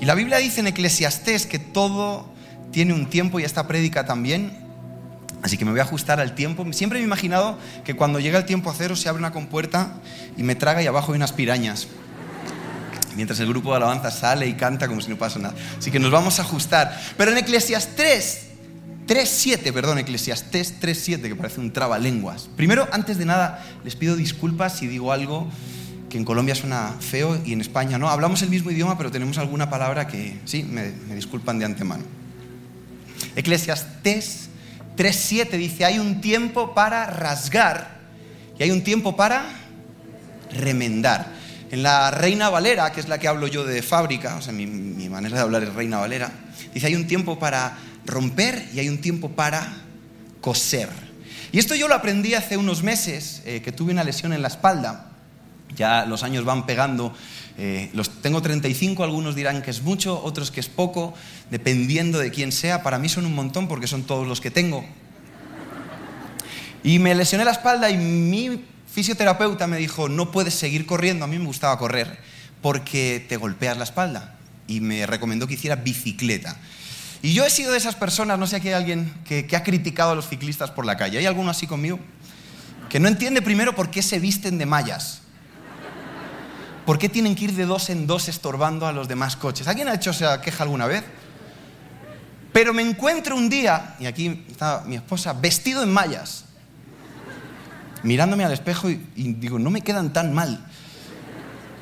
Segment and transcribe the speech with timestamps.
[0.00, 2.26] Y la Biblia dice en Eclesiastés que todo
[2.72, 4.56] tiene un tiempo y esta prédica también.
[5.42, 6.64] Así que me voy a ajustar al tiempo.
[6.72, 9.92] Siempre me he imaginado que cuando llega el tiempo a cero se abre una compuerta
[10.36, 11.86] y me traga y abajo hay unas pirañas.
[13.14, 15.54] Mientras el grupo de alabanza sale y canta como si no pasa nada.
[15.78, 16.98] Así que nos vamos a ajustar.
[17.18, 18.46] Pero en Eclesiastés
[19.06, 22.48] 3.7, perdón, Eclesiastés 3.7, que parece un trabalenguas.
[22.56, 25.50] Primero, antes de nada, les pido disculpas si digo algo
[26.10, 28.10] que en Colombia suena feo y en España no.
[28.10, 32.04] Hablamos el mismo idioma, pero tenemos alguna palabra que sí, me, disculpan de antemano.
[33.36, 34.50] Eclesiastés
[34.96, 38.00] 3.7 dice, hay un tiempo para rasgar
[38.58, 39.44] y hay un tiempo para
[40.52, 41.32] remendar.
[41.70, 44.66] En la Reina Valera, que es la que hablo yo de fábrica, o sea, mi,
[45.08, 46.32] manera de hablar es Reina Valera,
[46.74, 49.76] dice, hay un tiempo para romper y hay un tiempo para
[50.40, 50.88] coser.
[51.52, 54.48] Y esto yo lo aprendí hace unos meses, eh, que tuve una lesión en la
[54.48, 55.09] espalda
[55.74, 57.14] ya los años van pegando.
[57.58, 61.14] Eh, los tengo 35, algunos dirán que es mucho, otros que es poco,
[61.50, 62.82] dependiendo de quién sea.
[62.82, 64.84] Para mí son un montón porque son todos los que tengo.
[66.82, 71.28] Y me lesioné la espalda y mi fisioterapeuta me dijo, no puedes seguir corriendo, a
[71.28, 72.18] mí me gustaba correr,
[72.62, 74.36] porque te golpeas la espalda.
[74.66, 76.56] Y me recomendó que hiciera bicicleta.
[77.22, 79.62] Y yo he sido de esas personas, no sé si hay alguien que, que ha
[79.62, 81.18] criticado a los ciclistas por la calle.
[81.18, 81.98] ¿Hay alguno así conmigo?
[82.88, 85.20] Que no entiende primero por qué se visten de mallas.
[86.90, 89.68] ¿Por qué tienen que ir de dos en dos estorbando a los demás coches?
[89.68, 91.04] ¿Alguien ha hecho esa queja alguna vez?
[92.52, 96.46] Pero me encuentro un día, y aquí está mi esposa, vestido en mallas,
[98.02, 100.66] mirándome al espejo y, digo, no me quedan tan mal.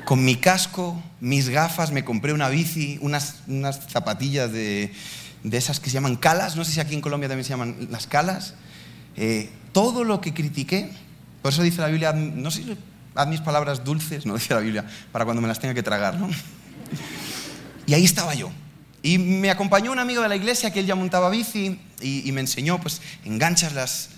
[0.05, 3.41] Con mi casco, mis gafas, me compré una bici, unas,
[3.89, 4.93] zapatillas de,
[5.51, 8.05] esas que se llaman calas, no sé si aquí en Colombia también se llaman las
[8.05, 8.53] calas.
[9.15, 10.91] Eh, todo lo que critiqué,
[11.41, 12.77] por eso dice la Biblia, no sé
[13.19, 16.15] haz mis palabras dulces, no decía la Biblia, para cuando me las tenga que tragar,
[16.15, 16.29] ¿no?
[17.85, 18.49] Y ahí estaba yo.
[19.01, 22.41] Y me acompañó un amigo de la iglesia que él ya montaba bici y, me
[22.41, 24.09] enseñó, pues, enganchas las,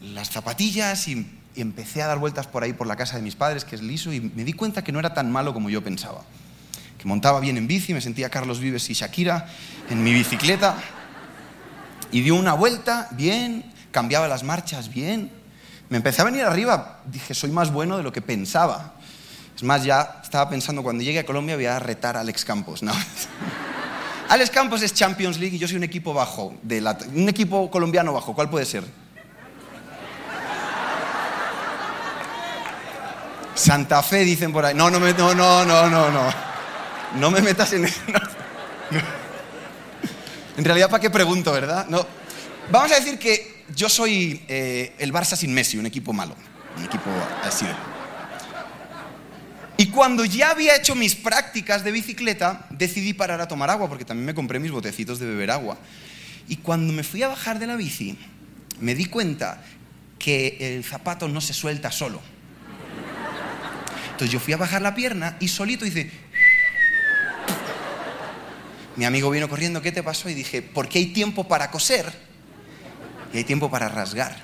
[0.00, 3.34] las zapatillas y, y, empecé a dar vueltas por ahí por la casa de mis
[3.34, 5.82] padres, que es liso, y me di cuenta que no era tan malo como yo
[5.82, 6.22] pensaba.
[6.98, 9.48] Que montaba bien en bici, me sentía Carlos Vives y Shakira
[9.90, 10.76] en mi bicicleta.
[12.12, 15.30] Y dio una vuelta, bien, cambiaba las marchas, bien,
[15.88, 18.94] me empecé a venir arriba, dije, soy más bueno de lo que pensaba.
[19.54, 22.82] Es más, ya estaba pensando, cuando llegue a Colombia voy a retar a Alex Campos.
[22.82, 22.92] No.
[24.28, 26.80] Alex Campos es Champions League y yo soy un equipo bajo, de
[27.14, 28.84] un equipo colombiano bajo, ¿cuál puede ser?
[33.54, 34.74] Santa Fe dicen por ahí.
[34.74, 36.34] No, no, no, no, no, no, no.
[37.16, 37.88] No me metas en...
[40.56, 41.86] En realidad, ¿para qué pregunto, verdad?
[41.88, 42.06] No.
[42.70, 46.36] Vamos a decir que yo soy eh, el Barça sin Messi, un equipo malo,
[46.76, 47.10] un equipo
[47.42, 47.66] así.
[49.76, 54.04] Y cuando ya había hecho mis prácticas de bicicleta, decidí parar a tomar agua, porque
[54.04, 55.78] también me compré mis botecitos de beber agua.
[56.48, 58.16] Y cuando me fui a bajar de la bici,
[58.80, 59.64] me di cuenta
[60.18, 62.20] que el zapato no se suelta solo.
[64.12, 66.10] Entonces yo fui a bajar la pierna y solito hice...
[68.96, 70.28] Mi amigo vino corriendo, ¿qué te pasó?
[70.28, 72.23] Y dije, porque hay tiempo para coser
[73.34, 74.36] y hay tiempo para rasgar.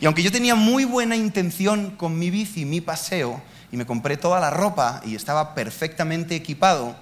[0.00, 4.16] Y aunque yo tenía muy buena intención con mi bici, mi paseo, y me compré
[4.16, 6.96] toda la ropa y estaba perfectamente equipado,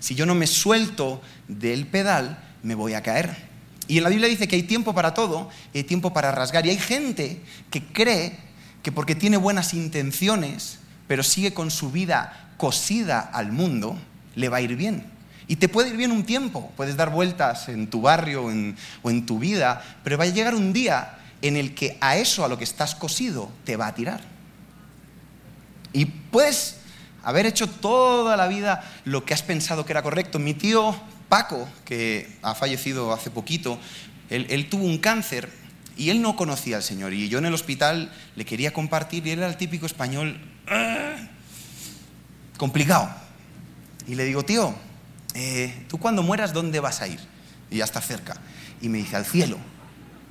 [0.00, 3.48] si yo no me suelto del pedal, me voy a caer.
[3.86, 6.66] Y en la Biblia dice que hay tiempo para todo y hay tiempo para rasgar.
[6.66, 7.40] Y hay gente
[7.70, 8.36] que cree
[8.82, 13.96] que porque tiene buenas intenciones, pero sigue con su vida cosida al mundo,
[14.34, 15.17] le va a ir bien.
[15.48, 18.50] Y te puede ir bien un tiempo, puedes dar vueltas en tu barrio o
[19.10, 22.48] en, tu vida, pero va a llegar un día en el que a eso, a
[22.48, 24.20] lo que estás cosido, te va a tirar.
[25.94, 26.76] Y puedes
[27.24, 30.38] haber hecho toda la vida lo que has pensado que era correcto.
[30.38, 30.94] Mi tío
[31.30, 33.78] Paco, que ha fallecido hace poquito,
[34.28, 35.48] él, tuvo un cáncer
[35.96, 37.14] y él no conocía al Señor.
[37.14, 40.38] Y yo en el hospital le quería compartir y él era el típico español
[40.68, 41.16] ah,
[42.58, 43.08] complicado.
[44.06, 44.74] Y le digo, tío,
[45.40, 47.20] eh, tú cuando mueras, ¿dónde vas a ir?
[47.70, 48.34] Y ya está cerca.
[48.80, 49.56] Y me dice, al cielo.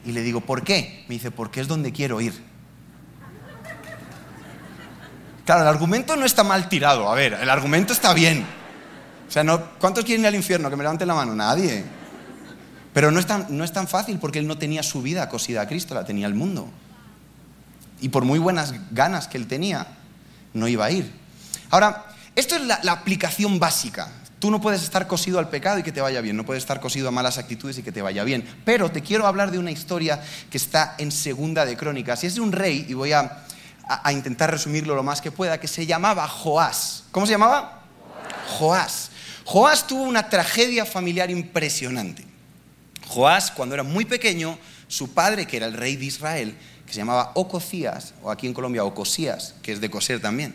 [0.06, 1.06] Y le digo, ¿por qué?
[1.08, 2.34] Me dice, porque es donde quiero ir.
[5.46, 7.10] Claro, el argumento no está mal tirado.
[7.10, 8.46] A ver, el argumento está bien.
[9.30, 9.46] O sea,
[9.80, 10.70] ¿cuántos quieren ir al infierno?
[10.70, 11.34] Que me levanten la mano.
[11.34, 11.86] Nadie.
[12.94, 15.62] Pero no es, tan, no es tan fácil porque él no tenía su vida cosida
[15.62, 16.68] a Cristo, la tenía el mundo.
[18.02, 19.88] Y por muy buenas ganas que él tenía,
[20.54, 21.10] no iba a ir.
[21.70, 24.10] Ahora, esto es la aplicación básica.
[24.40, 26.80] Tú no puedes estar cosido al pecado y que te vaya bien, no puedes estar
[26.80, 28.48] cosido a malas actitudes y que te vaya bien.
[28.64, 32.24] Pero te quiero hablar de una historia que está en Segunda de Crónicas.
[32.24, 33.44] Y es de un rey, y voy a,
[34.12, 37.06] intentar resumirlo lo más que pueda, que se llamaba Joás.
[37.12, 37.82] ¿Cómo se llamaba?
[38.60, 39.10] Joás.
[39.46, 42.26] Joás tuvo una tragedia familiar impresionante.
[43.08, 46.56] Joás, cuando era muy pequeño, su padre, que era el rey de Israel,
[46.86, 50.54] que se llamaba Ocosías, o aquí en Colombia Ocosías, que es de coser también,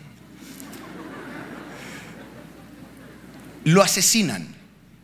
[3.64, 4.46] lo asesinan.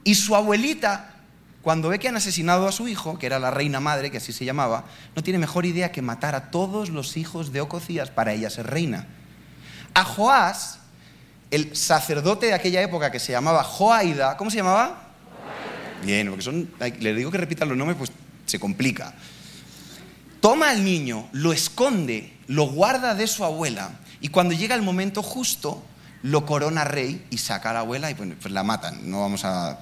[0.05, 1.14] Y su abuelita,
[1.62, 4.32] cuando ve que han asesinado a su hijo, que era la reina madre, que así
[4.32, 4.84] se llamaba,
[5.14, 8.66] no tiene mejor idea que matar a todos los hijos de Ocosías para ella ser
[8.66, 9.06] reina.
[9.94, 10.78] A Joás,
[11.50, 15.08] el sacerdote de aquella época que se llamaba Joaida, ¿cómo se llamaba?
[16.04, 16.70] Bien, porque son,
[17.00, 18.12] le digo que repitan los nombres, pues
[18.46, 19.14] se complica.
[20.40, 25.22] Toma al niño, lo esconde, lo guarda de su abuela y cuando llega el momento
[25.22, 25.82] justo,
[26.23, 29.11] lo corona rey y saca a la abuela y pues, la matan.
[29.11, 29.79] No vamos a...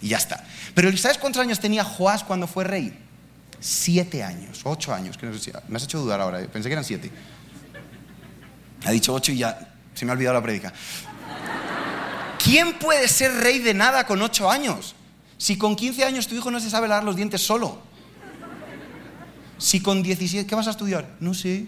[0.00, 0.44] Y ya está.
[0.74, 2.98] Pero ¿sabes cuántos años tenía Joás cuando fue rey?
[3.60, 5.18] Siete años, ocho años.
[5.18, 6.48] Que no sé me has hecho dudar ahora, eh.
[6.48, 7.10] pensé que eran siete.
[8.86, 10.72] Ha dicho ocho y ya se me ha olvidado la prédica.
[12.42, 14.94] ¿Quién puede ser rey de nada con ocho años?
[15.36, 17.80] Si con 15 años tu hijo no se sabe lavar los dientes solo.
[19.58, 21.16] Si con 17, ¿qué vas a estudiar?
[21.20, 21.66] No sé.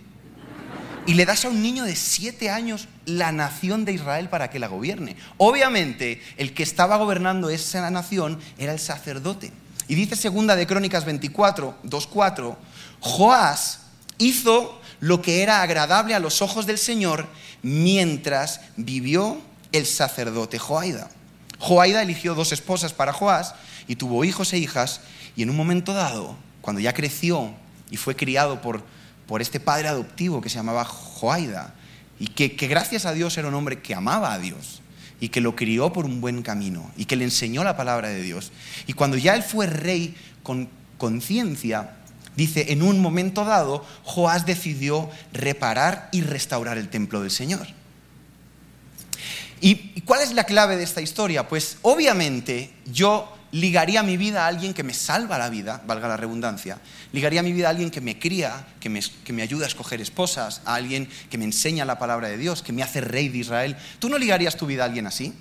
[1.04, 4.60] Y le das a un niño de 7 años la nación de Israel para que
[4.60, 5.16] la gobierne.
[5.37, 9.52] Obviamente, el que estaba gobernando esa nación era el sacerdote.
[9.88, 12.56] Y dice segunda de Crónicas 24, 2.4,
[13.00, 13.81] Joás
[14.19, 17.26] hizo lo que era agradable a los ojos del Señor
[17.62, 19.40] mientras vivió
[19.72, 21.10] el sacerdote Joaida.
[21.58, 23.54] Joaida eligió dos esposas para Joás
[23.88, 25.00] y tuvo hijos e hijas
[25.34, 27.52] y en un momento dado, cuando ya creció
[27.90, 28.84] y fue criado por,
[29.27, 31.75] por este padre adoptivo que se llamaba Joaida
[32.19, 34.81] y que, gracias a Dios era un hombre que amaba a Dios
[35.21, 38.23] y que lo crió por un buen camino y que le enseñó la palabra de
[38.23, 38.53] Dios.
[38.87, 41.97] Y cuando ya él fue rey con conciencia,
[42.37, 47.67] dice, en un momento dado, Joás decidió reparar y restaurar el templo del Señor.
[49.61, 51.49] ¿Y cuál es la clave de esta historia?
[51.49, 56.16] Pues obviamente yo ligaría mi vida a alguien que me salva la vida, valga la
[56.16, 56.78] redundancia.
[57.12, 60.00] Ligaría mi vida a alguien que me cría, que me, que me, ayuda a escoger
[60.00, 63.38] esposas, a alguien que me enseña la palabra de Dios, que me hace rey de
[63.38, 63.76] Israel.
[63.99, 65.34] ¿Tú no ligarías tu vida a alguien así?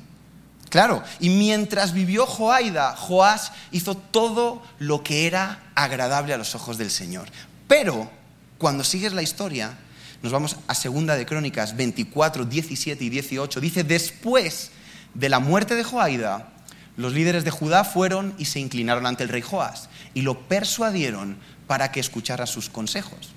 [0.69, 6.77] Claro, y mientras vivió Joaida, Joás hizo todo lo que era agradable a los ojos
[6.77, 7.27] del Señor.
[7.67, 8.09] Pero
[8.57, 9.77] cuando sigues la historia,
[10.21, 13.59] nos vamos a Segunda de Crónicas 24, 17 y 18.
[13.59, 14.71] Dice, después
[15.13, 16.50] de la muerte de Joaida,
[16.97, 21.38] los líderes de Judá fueron y se inclinaron ante el rey Joás y lo persuadieron
[21.67, 23.29] para que escuchara sus consejos.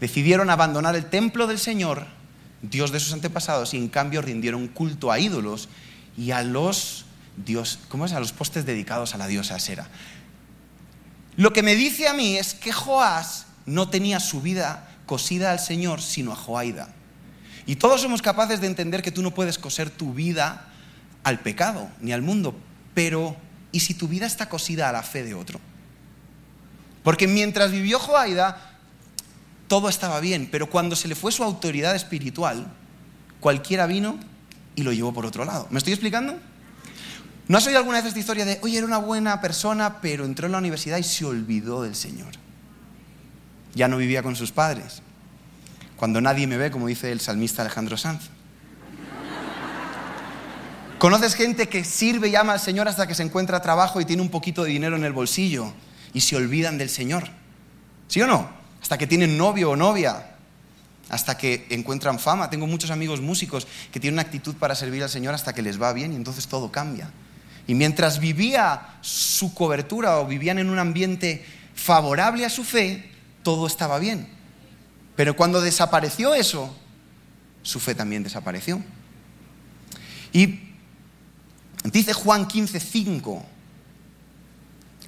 [0.00, 2.06] Decidieron abandonar el templo del Señor,
[2.62, 5.68] Dios de sus antepasados, y en cambio rindieron culto a ídolos
[6.16, 7.04] y a los
[7.36, 8.12] dios, ¿cómo es?
[8.12, 9.88] A los postes dedicados a la diosa Asera.
[11.36, 15.60] Lo que me dice a mí es que Joás no tenía su vida cosida al
[15.60, 16.88] Señor, sino a Joaida.
[17.66, 20.68] Y todos somos capaces de entender que tú no puedes coser tu vida
[21.26, 22.56] al pecado ni al mundo,
[22.94, 23.36] pero
[23.72, 25.60] ¿y si tu vida está cosida a la fe de otro?
[27.02, 28.78] Porque mientras vivió Joaida,
[29.68, 32.66] todo estaba bien, pero cuando se le fue su autoridad espiritual,
[33.40, 34.18] cualquiera vino
[34.76, 35.66] y lo llevó por otro lado.
[35.70, 36.38] ¿Me estoy explicando?
[37.48, 40.46] ¿No has oído alguna vez esta historia de, oye, era una buena persona, pero entró
[40.46, 42.32] en la universidad y se olvidó del Señor?
[43.76, 45.02] ya no vivía con sus padres.
[45.96, 48.30] Cuando nadie me ve, como dice el salmista Alejandro Sanz.
[50.98, 54.22] ¿Conoces gente que sirve y ama al Señor hasta que se encuentra trabajo y tiene
[54.22, 55.72] un poquito de dinero en el bolsillo
[56.14, 57.28] y se olvidan del Señor?
[58.08, 58.48] ¿Sí o no?
[58.80, 60.36] Hasta que tienen novio o novia,
[61.10, 62.48] hasta que encuentran fama.
[62.48, 65.80] Tengo muchos amigos músicos que tienen una actitud para servir al Señor hasta que les
[65.80, 67.10] va bien y entonces todo cambia.
[67.66, 73.10] Y mientras vivía su cobertura o vivían en un ambiente favorable a su fe,
[73.42, 74.28] todo estaba bien.
[75.14, 76.74] Pero cuando desapareció eso,
[77.62, 78.80] su fe también desapareció.
[80.32, 80.65] Y
[81.92, 83.44] dice Juan 15, 5,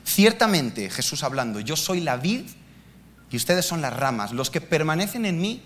[0.04, 2.46] ciertamente Jesús hablando, yo soy la vid
[3.30, 5.62] y ustedes son las ramas, los que permanecen en mí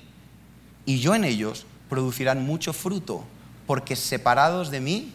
[0.84, 3.24] y yo en ellos producirán mucho fruto,
[3.66, 5.12] porque separados de mí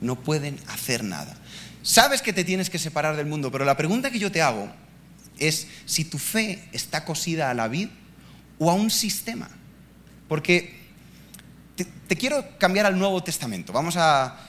[0.00, 1.36] no pueden hacer nada.
[1.82, 4.70] Sabes que te tienes que separar del mundo, pero la pregunta que yo te hago
[5.38, 7.88] es si tu fe está cosida a la vid
[8.58, 9.48] o a un sistema.
[10.28, 10.78] Porque
[11.74, 13.72] te, quiero cambiar al Nuevo Testamento.
[13.72, 14.46] Vamos a...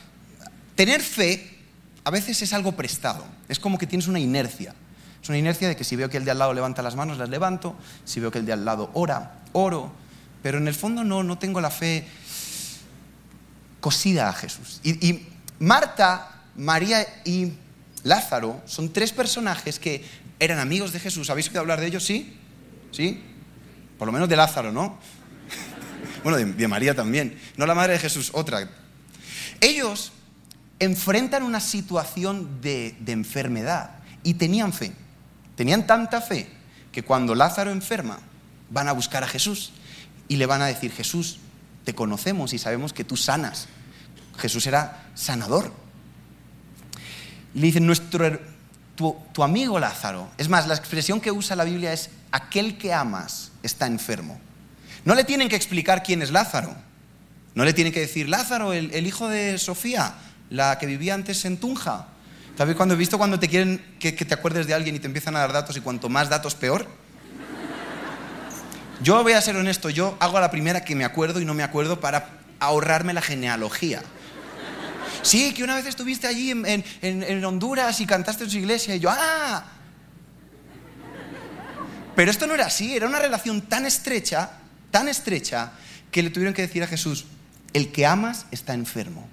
[0.75, 1.57] Tener fe
[2.03, 3.25] a veces es algo prestado.
[3.47, 4.73] Es como que tienes una inercia.
[5.21, 7.17] Es una inercia de que si veo que el de al lado levanta las manos,
[7.17, 7.75] las levanto.
[8.05, 9.91] Si veo que el de al lado ora, oro.
[10.41, 12.07] Pero en el fondo no, no tengo la fe
[13.79, 14.79] cosida a Jesús.
[14.83, 15.27] y
[15.59, 17.53] Marta, María y
[18.03, 20.03] Lázaro son tres personajes que
[20.39, 21.29] eran amigos de Jesús.
[21.29, 22.03] ¿Habéis oído hablar de ellos?
[22.03, 22.35] ¿Sí?
[22.91, 23.21] ¿Sí?
[23.97, 24.97] Por lo menos de Lázaro, ¿no?
[26.23, 27.39] bueno, de, María también.
[27.57, 28.67] No la madre de Jesús, otra.
[29.59, 30.11] Ellos
[30.81, 33.91] enfrentan una situación de, enfermedad
[34.23, 34.91] y tenían fe.
[35.55, 36.49] Tenían tanta fe
[36.91, 38.19] que cuando Lázaro enferma,
[38.71, 39.73] van a buscar a Jesús
[40.27, 41.37] y le van a decir, Jesús,
[41.85, 43.67] te conocemos y sabemos que tú sanas.
[44.39, 45.71] Jesús era sanador.
[47.53, 48.39] Le dicen, nuestro,
[48.95, 53.51] tu, amigo Lázaro, es más, la expresión que usa la Biblia es, aquel que amas
[53.61, 54.39] está enfermo.
[55.05, 56.75] No le tienen que explicar quién es Lázaro.
[57.53, 60.15] No le tienen que decir, Lázaro, el hijo de Sofía,
[60.51, 62.07] la que vivía antes en Tunja.
[62.57, 65.35] ¿Sabes cuando he visto cuando te quieren que, te acuerdes de alguien y te empiezan
[65.35, 66.85] a dar datos y cuanto más datos peor?
[69.01, 71.55] Yo voy a ser honesto, yo hago a la primera que me acuerdo y no
[71.55, 72.29] me acuerdo para
[72.59, 74.03] ahorrarme la genealogía.
[75.23, 79.09] Sí, que una vez estuviste allí en Honduras y cantaste en su iglesia y yo,
[79.09, 79.63] ¡ah!
[82.15, 84.51] Pero esto no era así, era una relación tan estrecha,
[84.91, 85.71] tan estrecha,
[86.11, 87.25] que le tuvieron que decir a Jesús,
[87.73, 89.27] el que amas está enfermo.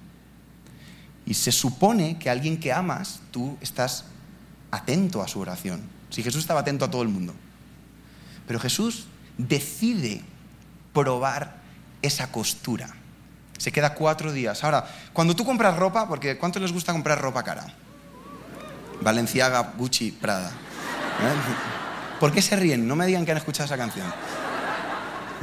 [1.29, 4.07] Y se supone que alguien que amas, tú estás
[4.71, 5.83] atento a su oración.
[6.09, 7.35] Si Jesús estaba atento a todo el mundo.
[8.47, 9.05] Pero Jesús
[9.37, 10.23] decide
[10.95, 11.59] probar
[12.01, 12.89] esa costura.
[13.59, 14.65] Se queda cuatro días.
[14.65, 17.67] Ahora, cuando tú compras ropa, porque ¿cuánto les gusta comprar ropa cara?
[19.03, 20.49] Valenciaga, Gucci, Prada.
[20.49, 22.19] ¿Eh?
[22.19, 22.89] ¿Por qué se ríen?
[22.89, 24.11] No me digan que han escuchado esa canción.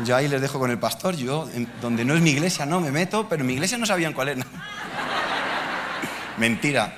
[0.04, 1.16] Yo ahí les dejo con el pastor.
[1.16, 1.48] Yo,
[1.80, 4.30] donde no es mi iglesia, no me meto, pero en mi iglesia no sabían cuál
[4.30, 4.46] era.
[6.38, 6.96] Mentira.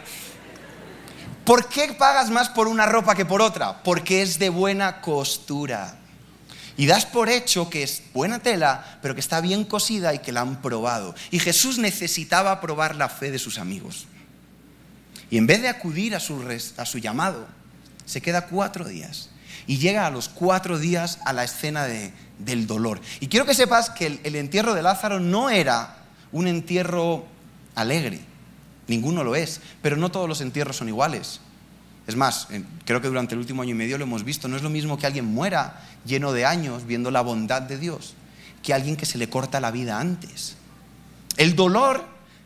[1.46, 3.82] ¿Por qué pagas más por una ropa que por otra?
[3.84, 5.96] Porque es de buena costura.
[6.76, 10.32] Y das por hecho que es buena tela, pero que está bien cosida y que
[10.32, 11.16] la han probado.
[11.32, 14.08] Y Jesús necesitaba probar la fe de sus amigos.
[15.30, 17.48] Y en vez de acudir a su, llamado,
[18.06, 19.30] se queda cuatro días.
[19.66, 23.02] Y llega a los cuatro días a la escena de- del dolor.
[23.20, 25.98] Y quiero que sepas que el entierro de Lázaro no era
[26.32, 27.26] un entierro
[27.74, 28.20] alegre.
[28.88, 29.62] Ninguno lo es.
[29.82, 31.40] Pero no todos los entierros son iguales.
[32.08, 32.48] Es más,
[32.86, 34.48] creo que durante el último año y medio lo hemos visto.
[34.48, 38.16] No es lo mismo que alguien muera lleno de años viendo la bondad de Dios
[38.64, 40.56] que alguien que se le corta la vida antes.
[41.38, 42.06] El dolor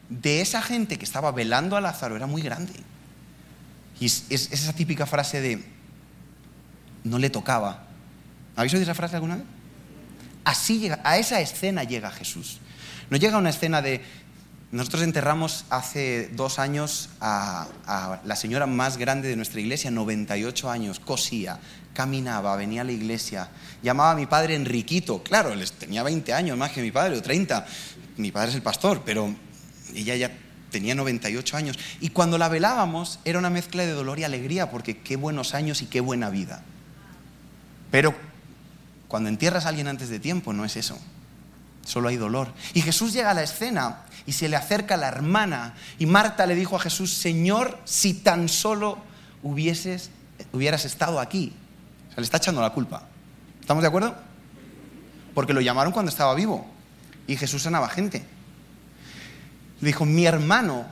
[0.10, 2.74] de esa gente que estaba velando a Lázaro era muy grande.
[4.00, 5.63] Y es, es esa típica frase de
[7.03, 7.83] no le tocaba.
[8.55, 9.45] ¿Habéis oído esa frase alguna vez?
[10.43, 12.60] Así a esa escena llega Jesús.
[13.10, 14.01] No llega a una escena de.
[14.72, 17.68] Nosotros enterramos hace dos años a,
[18.24, 21.60] la señora más grande de nuestra iglesia, 98 años, cosía,
[21.94, 23.50] caminaba, venía a la iglesia,
[23.84, 27.22] llamaba a mi padre Enriquito, claro, les tenía 20 años más que mi padre, o
[27.22, 27.66] 30,
[28.16, 29.36] mi padre es el pastor, pero
[29.94, 30.32] ella ya
[30.70, 31.78] tenía 98 años.
[32.00, 35.82] Y cuando la velábamos era una mezcla de dolor y alegría, porque qué buenos años
[35.82, 36.63] y qué buena vida.
[37.92, 38.16] Pero
[39.10, 40.98] cuando entierras a alguien antes de tiempo, no es eso.
[41.86, 42.54] Solo hay dolor.
[42.74, 45.74] Y Jesús llega a la escena y se le acerca la hermana.
[46.00, 48.98] Y Marta le dijo a Jesús, Señor, si tan solo
[49.44, 50.12] hubieses,
[50.52, 51.54] hubieras estado aquí.
[52.10, 53.04] O sea, le está echando la culpa.
[53.60, 54.16] ¿Estamos de acuerdo?
[55.34, 56.66] Porque lo llamaron cuando estaba vivo.
[57.28, 58.24] Y Jesús sanaba gente.
[59.80, 60.86] Le dijo, mi hermano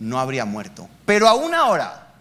[0.00, 0.88] no habría muerto.
[1.04, 2.14] Pero aún ahora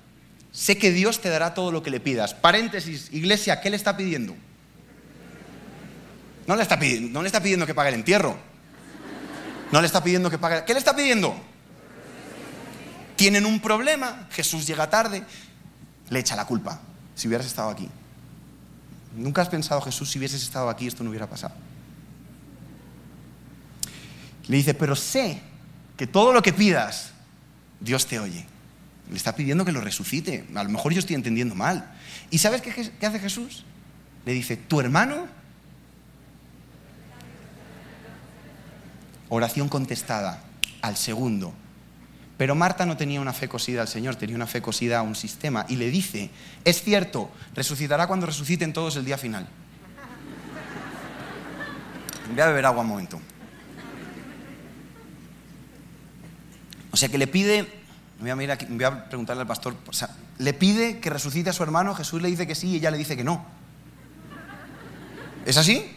[0.51, 2.33] sé que Dios te dará todo lo que le pidas.
[2.33, 4.35] Paréntesis, iglesia, ¿qué le está pidiendo?
[6.47, 8.37] No le está pidiendo, que pague el entierro.
[9.71, 10.63] No le está pidiendo que pague.
[10.65, 11.35] ¿Qué le está pidiendo?
[13.15, 15.23] Tienen un problema, Jesús llega tarde,
[16.09, 16.81] le echa la culpa.
[17.15, 17.89] Si hubieras estado aquí.
[19.15, 21.53] ¿Nunca has pensado, Jesús, si hubieses estado aquí esto no hubiera pasado?
[24.47, 25.39] Le dice, pero sé
[25.95, 27.11] que todo lo que pidas,
[27.79, 28.45] Dios te oye.
[29.09, 30.45] Le está pidiendo que lo resucite.
[30.55, 31.93] A lo mejor yo estoy entendiendo mal.
[32.31, 32.71] ¿Y sabes qué
[33.05, 33.63] hace Jesús?
[34.25, 35.27] Le dice, tu hermano
[39.35, 40.43] Oración contestada
[40.83, 41.55] al segundo.
[42.37, 45.15] Pero Marta no tenía una fe cosida al Señor, tenía una fe cosida a un
[45.15, 45.65] sistema.
[45.69, 46.29] Y le dice,
[46.63, 49.47] es cierto, resucitará cuando resuciten todos el día final.
[52.29, 53.19] Voy a beber agua un momento.
[56.91, 57.67] O sea que le pide,
[58.19, 59.75] voy a, mirar aquí, voy a preguntarle al pastor,
[60.37, 62.99] le pide que resucite a su hermano, Jesús le dice que sí y ella le
[62.99, 63.43] dice que no.
[65.43, 65.92] ¿Es así?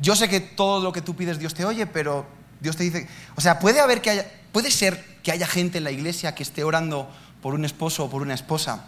[0.00, 2.26] Yo sé que todo lo que tú pides Dios te oye, pero
[2.60, 5.84] Dios te dice, o sea, puede haber que haya, puede ser que haya gente en
[5.84, 7.08] la iglesia que esté orando
[7.42, 8.86] por un esposo o por una esposa,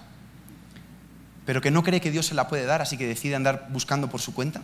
[1.44, 4.08] pero que no cree que Dios se la puede dar, así que decide andar buscando
[4.08, 4.62] por su cuenta.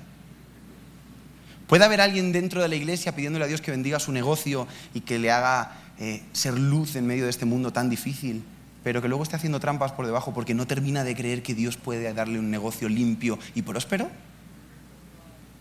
[1.67, 5.03] Puede haber alguien dentro de la iglesia pidiéndole a Dios que bendiga su negocio y
[5.03, 8.43] que le haga eh, ser luz en medio de este mundo tan difícil,
[8.83, 11.77] pero que luego esté haciendo trampas por debajo porque no termina de creer que Dios
[11.77, 14.09] puede darle un negocio limpio y próspero.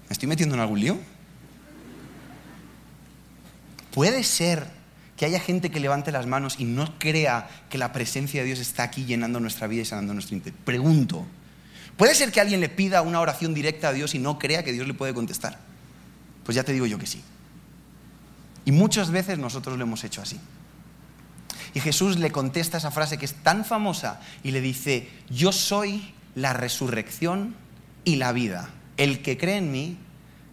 [0.10, 0.98] ¿Me estoy metiendo en algún lío?
[3.92, 4.68] Puede ser
[5.18, 8.60] que haya gente que levante las manos y no crea que la presencia de Dios
[8.60, 10.62] está aquí llenando nuestra vida y sanando nuestro interior.
[10.64, 11.26] Pregunto,
[11.98, 14.72] ¿puede ser que alguien le pida una oración directa a Dios y no crea que
[14.72, 15.58] Dios le puede contestar?
[16.44, 17.24] Pues ya te digo yo que sí.
[18.64, 20.40] Y muchas veces nosotros lo hemos hecho así.
[21.74, 26.14] Y Jesús le contesta esa frase que es tan famosa y le dice, yo soy
[26.36, 27.56] la resurrección
[28.04, 28.70] y la vida.
[28.98, 29.98] El que cree en mí,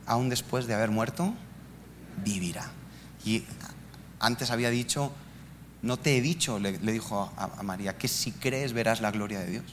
[0.07, 1.35] aún después de haber muerto,
[2.23, 2.71] vivirá.
[3.25, 3.43] Y
[4.21, 5.13] antes había dicho,
[5.83, 9.47] no te he dicho, le, dijo a, María, que si crees verás la gloria de
[9.47, 9.65] Dios.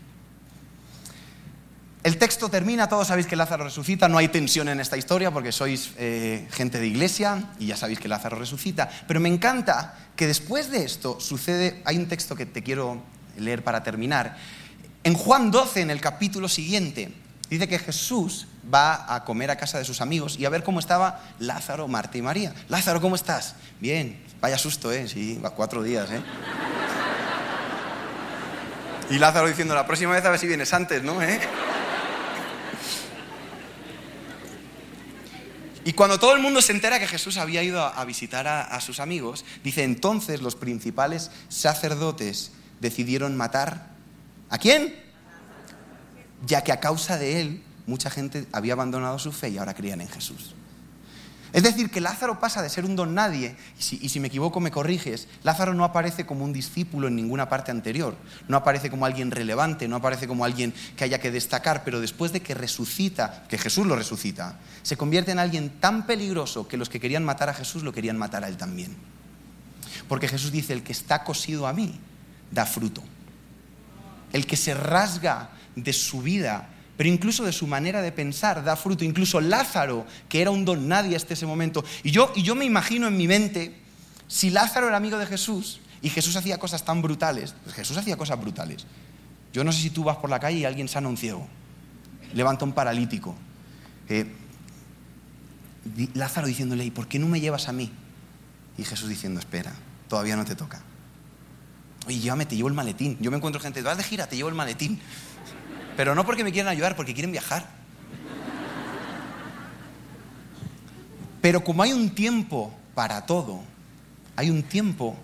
[2.03, 5.51] El texto termina, todos sabéis que Lázaro resucita, no hay tensión en esta historia porque
[5.51, 10.25] sois eh, gente de iglesia y ya sabéis que Lázaro resucita, pero me encanta que
[10.25, 13.03] después de esto sucede, hay un texto que te quiero
[13.37, 14.35] leer para terminar,
[15.03, 17.13] en Juan 12, en el capítulo siguiente,
[17.55, 20.79] dice que Jesús va a comer a casa de sus amigos y a ver cómo
[20.79, 22.53] estaba Lázaro, Marta y María.
[22.69, 23.55] Lázaro, ¿cómo estás?
[23.79, 25.07] Bien, vaya susto, ¿eh?
[25.07, 26.21] Sí, va cuatro días, ¿eh?
[29.09, 31.21] Y Lázaro diciendo, la próxima vez a ver si vienes antes, ¿no?
[31.21, 31.39] ¿Eh?
[35.83, 38.99] Y cuando todo el mundo se entera que Jesús había ido a visitar a, sus
[38.99, 43.91] amigos, dice, entonces los principales sacerdotes decidieron matar
[44.51, 44.93] ¿A quién?
[46.45, 50.01] Ya que a causa de él mucha gente había abandonado su fe y ahora creían
[50.01, 50.55] en Jesús.
[51.53, 54.71] Es decir, que Lázaro pasa de ser un don nadie, y si, me equivoco me
[54.71, 58.15] corriges, Lázaro no aparece como un discípulo en ninguna parte anterior,
[58.47, 62.31] no aparece como alguien relevante, no aparece como alguien que haya que destacar, pero después
[62.31, 66.87] de que resucita, que Jesús lo resucita, se convierte en alguien tan peligroso que los
[66.87, 68.95] que querían matar a Jesús lo querían matar a él también.
[70.07, 71.99] Porque Jesús dice, el que está cosido a mí,
[72.49, 73.03] da fruto
[74.33, 78.75] el que se rasga de su vida, pero incluso de su manera de pensar, da
[78.75, 79.03] fruto.
[79.03, 81.83] Incluso Lázaro, que era un don nadie hasta ese momento.
[82.03, 83.75] Y yo, y yo me imagino en mi mente,
[84.27, 88.17] si Lázaro era amigo de Jesús y Jesús hacía cosas tan brutales, pues Jesús hacía
[88.17, 88.85] cosas brutales.
[89.53, 91.47] Yo no sé si tú vas por la calle y alguien sana un ciego,
[92.33, 93.35] levanta un paralítico.
[94.07, 94.25] Eh,
[96.13, 97.91] Lázaro diciéndole, ¿y por qué no me llevas a mí?
[98.77, 99.73] Y Jesús diciendo, espera,
[100.07, 100.81] todavía no te toca.
[102.07, 103.17] Oye, llévame, te llevo el maletín.
[103.19, 104.99] Yo me encuentro gente, vas de gira, te llevo el maletín.
[105.97, 107.65] Pero no porque me quieran ayudar, porque quieren viajar.
[111.41, 113.61] Pero como hay un tiempo para todo,
[114.35, 115.17] hay un tiempo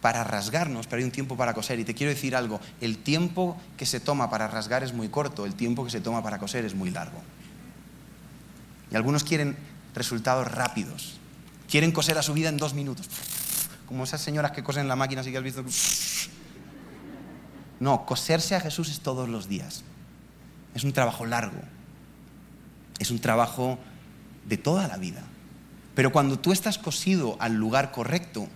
[0.00, 1.80] para rasgarnos, pero hay un tiempo para coser.
[1.80, 5.44] Y te quiero decir algo, el tiempo que se toma para rasgar es muy corto,
[5.44, 7.20] el tiempo que se toma para coser es muy largo.
[8.90, 9.56] Y algunos quieren
[9.94, 11.18] resultados rápidos.
[11.68, 13.08] Quieren coser a su vida en dos minutos
[13.88, 15.64] como esas señoras que cosen la máquina, así que has visto.
[17.80, 19.84] No, coserse a Jesús es todos los días.
[20.74, 21.60] Es un trabajo largo.
[22.98, 23.78] Es un trabajo
[24.46, 25.22] de toda la vida.
[25.94, 28.48] Pero cuando tú estás cosido al lugar correcto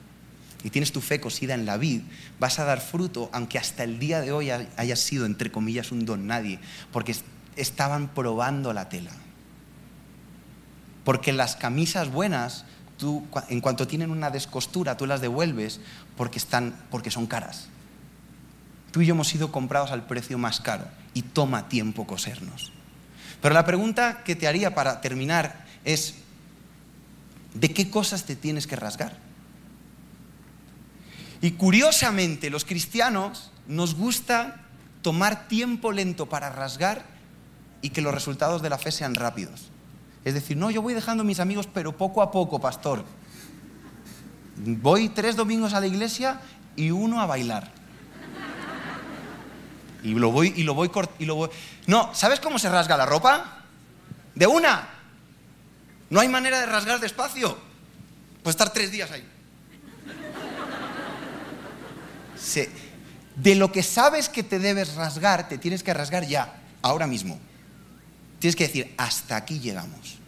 [0.64, 2.02] y tienes tu fe cosida en la vid,
[2.38, 6.04] vas a dar fruto, aunque hasta el día de hoy hayas sido, entre comillas, un
[6.04, 6.61] don nadie,
[6.92, 7.16] porque
[7.56, 9.11] estaban probando la tela.
[11.04, 12.64] Porque las camisas buenas
[13.48, 15.80] en cuanto tienen una descostura, tú las devuelves
[16.16, 17.68] porque, están, porque son caras.
[18.92, 22.72] Tú y yo hemos sido comprados al precio más caro y toma tiempo cosernos.
[23.40, 26.14] Pero la pregunta que te haría para terminar es,
[27.55, 29.16] ¿de qué cosas te tienes que rasgar?
[31.40, 34.61] Y curiosamente, los cristianos nos gusta
[35.00, 37.05] tomar tiempo lento para rasgar
[37.81, 39.70] y que los resultados de la fe sean rápidos.
[40.24, 43.05] Es decir, no, yo voy dejando a mis amigos, pero poco a poco, pastor.
[44.57, 46.40] Voy tres domingos a la iglesia
[46.76, 47.72] y uno a bailar.
[50.02, 51.50] Y lo voy, y lo voy, y lo.
[51.86, 53.64] No, ¿sabes cómo se rasga la ropa?
[54.34, 54.88] De una.
[56.10, 57.56] No hay manera de rasgar despacio.
[58.42, 59.24] Puedes estar tres días ahí.
[63.36, 67.38] de lo que sabes que te debes rasgar, te tienes que rasgar ya, ahora mismo.
[68.40, 70.18] Tienes que decir, hasta aquí llegamos.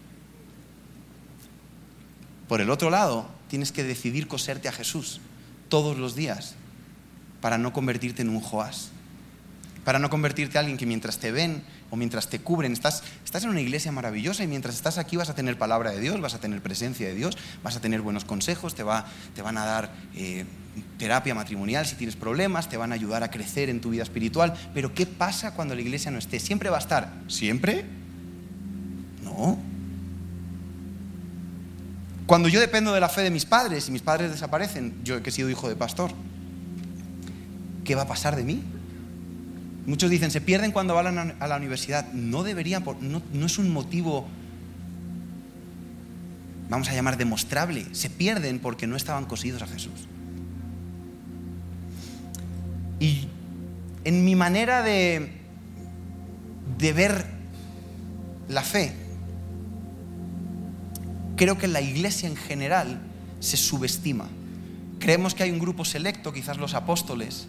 [2.48, 5.20] Por el otro lado, tienes que decidir coserte a Jesús
[5.68, 6.54] todos los días
[7.40, 8.90] para no convertirte en un Joás.
[9.84, 13.44] Para no convertirte en alguien que mientras te ven o mientras te cubren, estás, estás
[13.44, 16.34] en una iglesia maravillosa y mientras estás aquí vas a tener palabra de Dios, vas
[16.34, 19.66] a tener presencia de Dios, vas a tener buenos consejos, te, va, te van a
[19.66, 20.46] dar eh,
[20.98, 24.54] terapia matrimonial si tienes problemas, te van a ayudar a crecer en tu vida espiritual.
[24.72, 26.40] Pero ¿qué pasa cuando la iglesia no esté?
[26.40, 27.12] ¿Siempre va a estar?
[27.28, 27.84] ¿Siempre?
[29.22, 29.58] No.
[32.26, 35.28] Cuando yo dependo de la fe de mis padres y mis padres desaparecen, yo que
[35.28, 36.10] he sido hijo de pastor,
[37.84, 38.62] ¿qué va a pasar de mí?
[39.86, 42.12] Muchos dicen, se pierden cuando van a la universidad.
[42.12, 44.26] No deberían, no, no es un motivo
[46.68, 50.08] vamos a llamar demostrable, se pierden porque no estaban cosidos a Jesús.
[53.00, 53.28] Y
[54.04, 55.32] en mi manera de,
[56.78, 57.26] de ver
[58.48, 58.92] la fe,
[61.36, 63.00] creo que la iglesia en general
[63.40, 64.26] se subestima.
[64.98, 67.46] Creemos que hay un grupo selecto, quizás los apóstoles,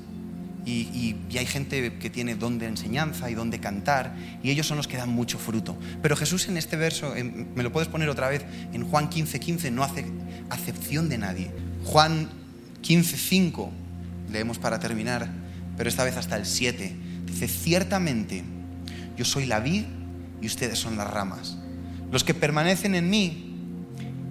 [0.65, 4.77] y, hay gente que tiene don de enseñanza y don de cantar, y ellos son
[4.77, 5.77] los que dan mucho fruto.
[6.01, 7.13] Pero Jesús en este verso,
[7.55, 10.05] me lo puedes poner otra vez, en Juan 15:15 15, no hace
[10.49, 11.51] acepción de nadie.
[11.83, 12.29] Juan
[12.81, 13.69] 15:5,
[14.31, 15.29] leemos para terminar,
[15.77, 18.43] pero esta vez hasta el 7, dice, ciertamente
[19.17, 19.83] yo soy la vid
[20.41, 21.57] y ustedes son las ramas.
[22.11, 23.55] Los que permanecen en mí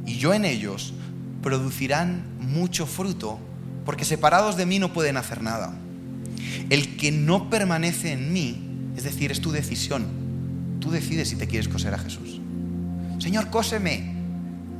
[0.06, 0.94] y yo en ellos
[1.42, 3.38] producirán mucho fruto,
[3.84, 5.74] porque separados de mí no pueden hacer nada.
[6.70, 8.60] El que no permanece en mí,
[8.96, 10.06] es decir, es tu decisión.
[10.80, 12.40] Tú decides si te quieres coser a Jesús.
[13.18, 14.14] Señor, cóseme.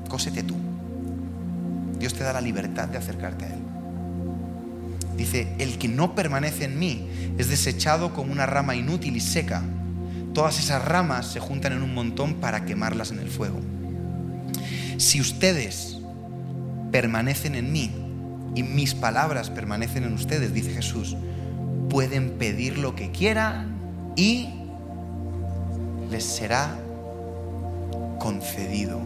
[0.09, 0.55] Cósete tú.
[1.98, 3.61] Dios te da la libertad de acercarte a Él.
[5.16, 7.07] Dice, el que no permanece en mí
[7.38, 9.62] es desechado como una rama inútil y seca.
[10.33, 13.61] Todas esas ramas se juntan en un montón para quemarlas en el fuego.
[14.98, 15.98] Si ustedes
[16.90, 17.90] permanecen en mí
[18.55, 21.16] y mis palabras permanecen en ustedes, dice Jesús,
[21.88, 23.75] pueden pedir lo que quieran
[24.16, 24.49] y
[26.11, 26.77] les será
[28.18, 29.01] concedido.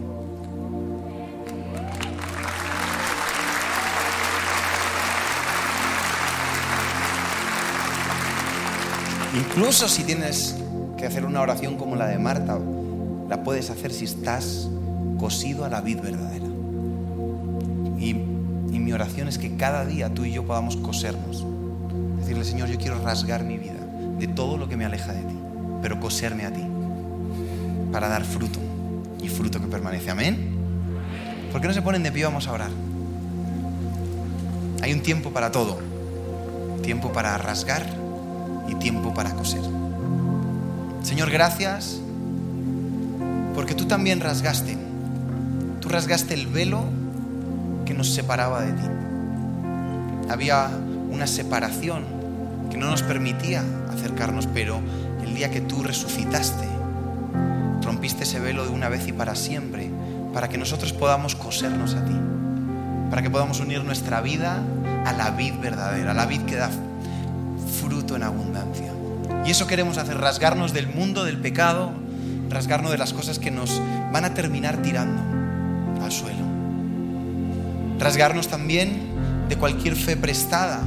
[9.35, 10.55] Incluso si tienes
[10.97, 12.59] que hacer una oración como la de Marta,
[13.29, 14.67] la puedes hacer si estás
[15.17, 16.45] cosido a la vid verdadera.
[17.99, 21.45] Y, y mi oración es que cada día tú y yo podamos cosernos
[22.43, 23.79] Señor, yo quiero rasgar mi vida
[24.17, 25.35] de todo lo que me aleja de ti,
[25.81, 26.63] pero coserme a ti
[27.91, 28.59] para dar fruto
[29.21, 30.11] y fruto que permanece.
[30.11, 30.55] Amén.
[31.51, 32.25] ¿Por qué no se ponen de pie?
[32.25, 32.69] Vamos a orar.
[34.81, 35.79] Hay un tiempo para todo.
[36.83, 37.85] Tiempo para rasgar
[38.67, 39.61] y tiempo para coser.
[41.03, 41.99] Señor, gracias
[43.55, 44.77] porque tú también rasgaste.
[45.81, 46.83] Tú rasgaste el velo
[47.85, 48.87] que nos separaba de ti.
[50.29, 50.69] Había
[51.11, 52.18] una separación
[52.69, 54.81] que no nos permitía acercarnos, pero
[55.23, 56.67] el día que tú resucitaste,
[57.81, 59.89] rompiste ese velo de una vez y para siempre,
[60.33, 62.15] para que nosotros podamos cosernos a ti,
[63.09, 64.61] para que podamos unir nuestra vida
[65.05, 66.69] a la vid verdadera, a la vid que da
[67.79, 68.93] fruto en abundancia.
[69.45, 71.91] Y eso queremos hacer, rasgarnos del mundo del pecado,
[72.49, 75.21] rasgarnos de las cosas que nos van a terminar tirando
[76.03, 76.43] al suelo.
[77.97, 80.81] Rasgarnos también de cualquier fe prestada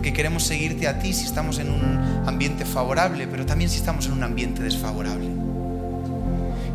[0.00, 4.06] porque queremos seguirte a ti si estamos en un ambiente favorable, pero también si estamos
[4.06, 5.28] en un ambiente desfavorable.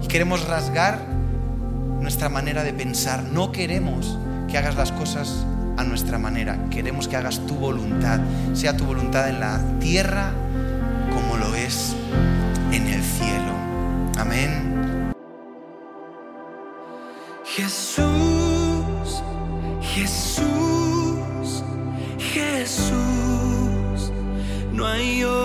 [0.04, 1.00] Y queremos rasgar
[2.02, 3.24] nuestra manera de pensar.
[3.24, 5.44] No queremos que hagas las cosas
[5.76, 6.60] a nuestra manera.
[6.70, 8.20] Queremos que hagas tu voluntad,
[8.54, 10.32] sea tu voluntad en la tierra
[11.12, 11.96] como lo es
[12.72, 13.54] en el cielo.
[14.20, 15.12] Amén.
[17.44, 19.24] Jesús,
[19.82, 20.55] Jesús,
[24.86, 25.45] no hay